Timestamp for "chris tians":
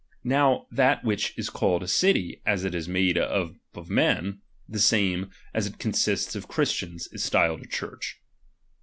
6.47-7.03